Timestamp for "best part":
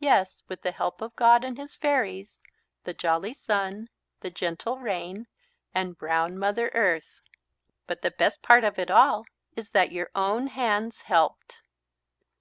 8.10-8.64